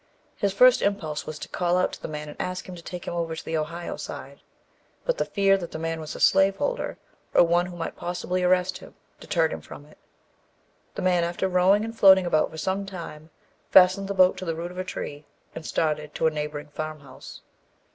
[0.35, 3.05] His first impulse was to call out to the man and ask him to take
[3.05, 4.41] him over to the Ohio side,
[5.05, 6.97] but the fear that the man was a slaveholder,
[7.35, 9.99] or one who might possibly arrest him, deterred him from it.
[10.95, 13.29] The man after rowing and floating about for some time
[13.69, 17.41] fastened the boat to the root of a tree, and started to a neighbouring farmhouse.